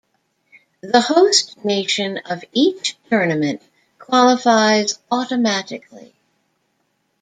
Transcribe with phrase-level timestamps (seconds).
[0.81, 3.61] The host nation of each tournament
[3.99, 6.15] qualifies automatically.